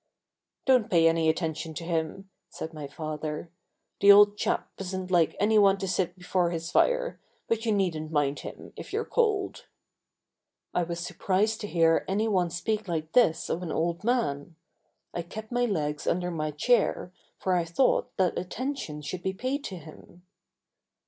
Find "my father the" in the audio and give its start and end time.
2.73-4.11